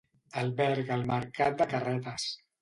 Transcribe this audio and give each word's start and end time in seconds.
Alberga 0.43 0.97
el 1.01 1.05
Mercat 1.11 1.61
de 1.61 1.69
Carretes. 1.75 2.27